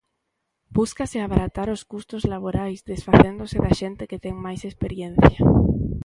Búscase 0.77 1.17
abaratar 1.19 1.67
os 1.75 1.81
custos 1.91 2.21
laborais 2.33 2.79
desfacéndose 2.91 3.57
da 3.65 3.71
xente 3.79 4.09
que 4.09 4.21
ten 4.25 4.35
máis 4.45 4.61
experiencia. 4.71 5.41